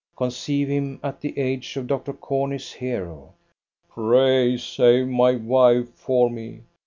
Conceive 0.15 0.67
him 0.67 0.99
at 1.03 1.21
the 1.21 1.37
age 1.37 1.77
of 1.77 1.85
Dr. 1.85 2.11
Corney's 2.11 2.73
hero: 2.73 3.35
"Pray, 3.87 4.57
save 4.57 5.07
my 5.09 5.33
wife 5.35 5.91
for 5.93 6.27
me. 6.27 6.61